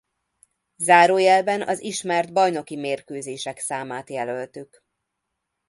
Zárójelben 0.77 1.61
az 1.61 1.79
ismert 1.81 2.33
bajnoki 2.33 2.75
mérkőzések 2.75 3.57
számát 3.59 4.09
jelöltük. 4.09 4.83